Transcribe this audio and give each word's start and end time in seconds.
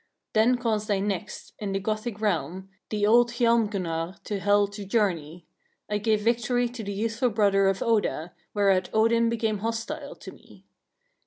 8. 0.31 0.33
Then 0.33 0.57
caused 0.57 0.89
I 0.89 0.97
next, 0.99 1.53
in 1.59 1.73
the 1.73 1.79
Gothic 1.79 2.19
realm, 2.19 2.69
the 2.89 3.05
old 3.05 3.33
Hialmgunnar 3.33 4.17
to 4.23 4.39
Hel 4.39 4.65
to 4.69 4.83
journey: 4.83 5.45
I 5.91 5.99
gave 5.99 6.21
victory 6.21 6.67
to 6.69 6.83
the 6.83 6.91
youthful 6.93 7.29
brother 7.29 7.67
of 7.67 7.83
Oda, 7.83 8.33
whereat 8.55 8.89
Odin 8.93 9.29
became 9.29 9.59
hostile 9.59 10.15
to 10.15 10.31
me. 10.31 10.65